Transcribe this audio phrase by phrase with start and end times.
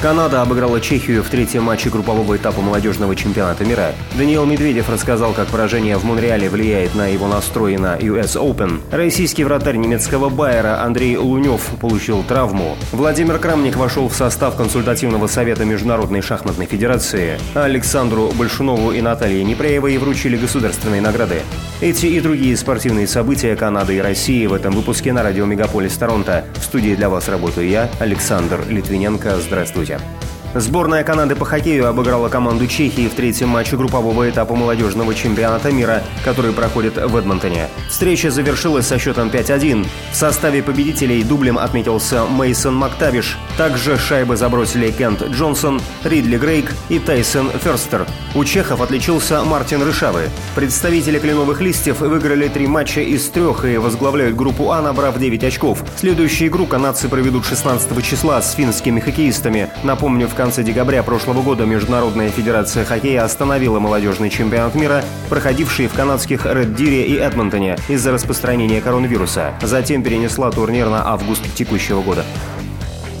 [0.00, 3.92] Канада обыграла Чехию в третьем матче группового этапа молодежного чемпионата мира.
[4.16, 8.80] Даниил Медведев рассказал, как поражение в Монреале влияет на его настрой на US Open.
[8.92, 12.76] Российский вратарь немецкого Байера Андрей Лунев получил травму.
[12.92, 17.36] Владимир Крамник вошел в состав консультативного совета Международной шахматной федерации.
[17.54, 21.42] Александру Большунову и Наталье Непряевой вручили государственные награды.
[21.80, 26.44] Эти и другие спортивные события Канады и России в этом выпуске на радио Мегаполис Торонто.
[26.54, 29.38] В студии для вас работаю я, Александр Литвиненко.
[29.38, 29.87] Здравствуйте.
[29.88, 30.27] Здравствуйте.
[30.54, 36.02] Сборная Канады по хоккею обыграла команду Чехии в третьем матче группового этапа молодежного чемпионата мира,
[36.24, 37.68] который проходит в Эдмонтоне.
[37.90, 39.86] Встреча завершилась со счетом 5-1.
[40.10, 43.36] В составе победителей дублем отметился Мейсон Мактавиш.
[43.58, 48.06] Также шайбы забросили Кент Джонсон, Ридли Грейк и Тайсон Ферстер.
[48.34, 50.30] У чехов отличился Мартин Рышавы.
[50.54, 55.84] Представители кленовых листьев выиграли три матча из трех и возглавляют группу А, набрав 9 очков.
[55.96, 59.68] Следующую игру канадцы проведут 16 числа с финскими хоккеистами.
[59.82, 65.94] Напомню, в конце декабря прошлого года Международная федерация хоккея остановила молодежный чемпионат мира, проходивший в
[65.94, 69.54] канадских Ред Дире и Эдмонтоне из-за распространения коронавируса.
[69.60, 72.24] Затем перенесла турнир на август текущего года.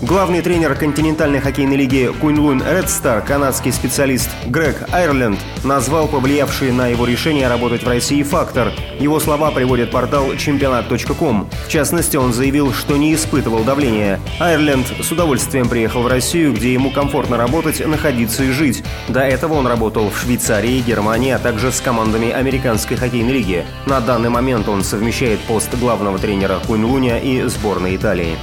[0.00, 6.86] Главный тренер континентальной хоккейной лиги Куньлун Ред Стар, канадский специалист Грег Айрленд, назвал повлиявший на
[6.86, 8.72] его решение работать в России фактор.
[9.00, 11.50] Его слова приводит портал чемпионат.ком.
[11.66, 14.20] В частности, он заявил, что не испытывал давления.
[14.38, 18.84] Айрленд с удовольствием приехал в Россию, где ему комфортно работать, находиться и жить.
[19.08, 23.66] До этого он работал в Швейцарии, Германии, а также с командами американской хоккейной лиги.
[23.86, 28.36] На данный момент он совмещает пост главного тренера Куньлуня и сборной Италии.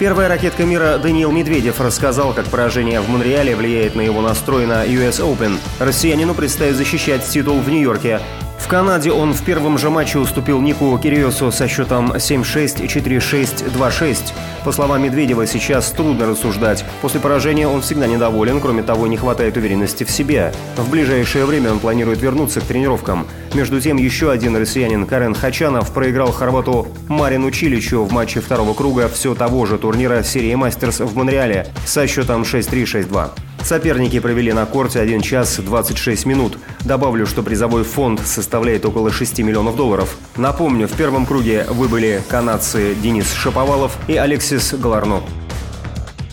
[0.00, 4.86] Первая ракетка мира Даниил Медведев рассказал, как поражение в Монреале влияет на его настрой на
[4.86, 5.58] US Open.
[5.78, 8.18] Россиянину предстоит защищать титул в Нью-Йорке.
[8.60, 14.18] В Канаде он в первом же матче уступил Нику Кириосу со счетом 7-6, 4-6, 2-6.
[14.64, 16.84] По словам Медведева, сейчас трудно рассуждать.
[17.02, 20.52] После поражения он всегда недоволен, кроме того, не хватает уверенности в себе.
[20.76, 23.26] В ближайшее время он планирует вернуться к тренировкам.
[23.54, 29.08] Между тем, еще один россиянин Карен Хачанов проиграл хорвату Марину Чиличу в матче второго круга
[29.08, 33.30] все того же турнира серии «Мастерс» в Монреале со счетом 6-3, 6-2.
[33.62, 36.58] Соперники провели на корте 1 час 26 минут.
[36.84, 40.16] Добавлю, что призовой фонд составляет около 6 миллионов долларов.
[40.36, 45.22] Напомню, в первом круге выбыли канадцы Денис Шаповалов и Алексис Галарно.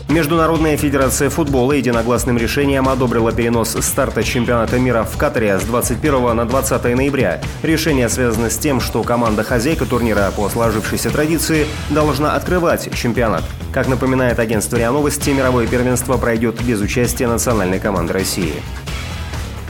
[0.08, 6.46] Международная федерация футбола единогласным решением одобрила перенос старта чемпионата мира в Катаре с 21 на
[6.46, 7.42] 20 ноября.
[7.62, 13.44] Решение связано с тем, что команда-хозяйка турнира по сложившейся традиции должна открывать чемпионат.
[13.70, 18.54] Как напоминает агентство РИА Новости, мировое первенство пройдет без участия национальной команды России.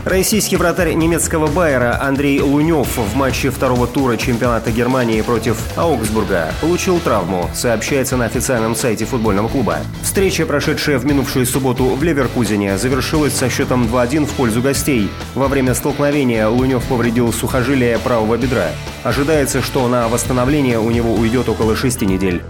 [0.09, 6.99] Российский вратарь немецкого Байера Андрей Лунев в матче второго тура чемпионата Германии против Аугсбурга получил
[6.99, 9.81] травму, сообщается на официальном сайте футбольного клуба.
[10.03, 15.11] Встреча, прошедшая в минувшую субботу в Леверкузене, завершилась со счетом 2-1 в пользу гостей.
[15.35, 18.69] Во время столкновения Лунев повредил сухожилие правого бедра.
[19.03, 22.43] Ожидается, что на восстановление у него уйдет около шести недель.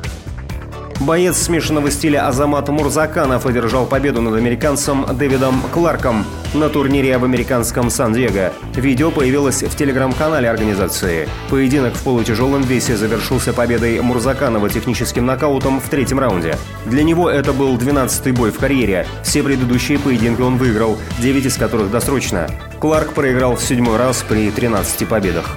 [1.01, 7.89] Боец смешанного стиля Азамат Мурзаканов одержал победу над американцем Дэвидом Кларком на турнире в американском
[7.89, 8.53] Сан-Диего.
[8.75, 11.29] Видео появилось в телеграм-канале организации.
[11.51, 16.57] Поединок в полутяжелом весе завершился победой Мурзаканова техническим нокаутом в третьем раунде.
[16.85, 19.07] Для него это был 12-й бой в карьере.
[19.23, 22.49] Все предыдущие поединки он выиграл, 9 из которых досрочно.
[22.81, 25.57] Кларк проиграл в седьмой раз при 13 победах.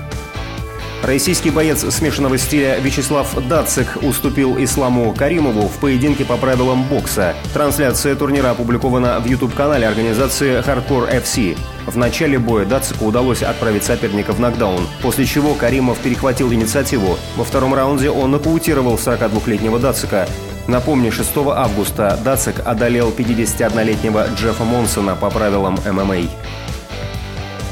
[1.04, 7.34] Российский боец смешанного стиля Вячеслав Дацик уступил Исламу Каримову в поединке по правилам бокса.
[7.56, 11.58] Трансляция турнира опубликована в YouTube-канале организации Hardcore FC.
[11.88, 17.18] В начале боя Дацику удалось отправить соперника в нокдаун, после чего Каримов перехватил инициативу.
[17.36, 20.28] Во втором раунде он нокаутировал 42-летнего Дацика.
[20.68, 26.30] Напомню, 6 августа Дацик одолел 51-летнего Джеффа Монсона по правилам ММА.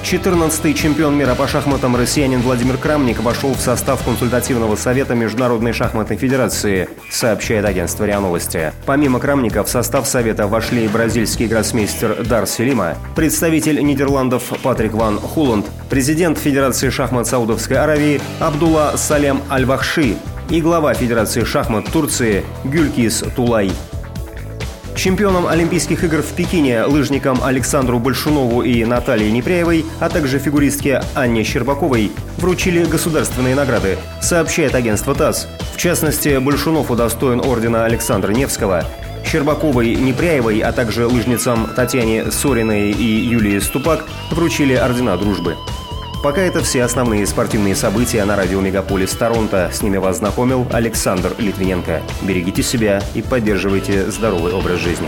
[0.04, 6.18] 14-й чемпион мира по шахматам россиянин Владимир Крамник вошел в состав консультативного совета Международной шахматной
[6.18, 8.74] федерации, сообщает агентство РИА Новости.
[8.86, 15.66] Помимо Крамника в состав совета вошли бразильский гроссмейстер Дарси Лима, представитель Нидерландов Патрик Ван Хуланд,
[15.90, 20.16] президент Федерации шахмат Саудовской Аравии Абдулла Салем Аль-Вахши
[20.50, 23.72] и глава Федерации шахмат Турции Гюлькис Тулай.
[25.00, 31.46] Чемпионам Олимпийских игр в Пекине, лыжникам Александру Большунову и Наталье Непряевой, а также фигуристке Анне
[31.46, 35.48] Щербаковой вручили государственные награды, сообщает агентство ТАСС.
[35.74, 38.84] В частности, Большунов удостоен ордена Александра Невского,
[39.26, 45.56] Щербаковой, Непряевой, а также лыжницам Татьяне Сориной и Юлии Ступак вручили ордена дружбы.
[46.22, 49.70] Пока это все основные спортивные события на радио Мегаполис Торонто.
[49.72, 52.02] С ними вас знакомил Александр Литвиненко.
[52.24, 55.08] Берегите себя и поддерживайте здоровый образ жизни.